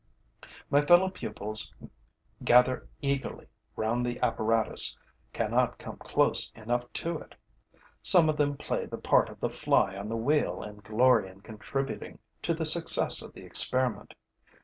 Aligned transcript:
My 0.71 0.81
fellow 0.83 1.11
pupils 1.11 1.75
gather 2.43 2.89
eagerly 3.03 3.45
round 3.75 4.03
the 4.03 4.19
apparatus, 4.21 4.97
cannot 5.31 5.77
come 5.77 5.97
close 5.97 6.51
enough 6.55 6.91
to 6.93 7.19
it. 7.19 7.35
Some 8.01 8.27
of 8.27 8.35
them 8.37 8.57
play 8.57 8.87
the 8.87 8.97
part 8.97 9.29
of 9.29 9.39
the 9.39 9.51
fly 9.51 9.95
on 9.95 10.09
the 10.09 10.17
wheel 10.17 10.63
and 10.63 10.83
glory 10.83 11.29
in 11.29 11.41
contributing 11.41 12.17
to 12.41 12.55
the 12.55 12.65
success 12.65 13.21
of 13.21 13.33
the 13.33 13.43
experiment. 13.43 14.15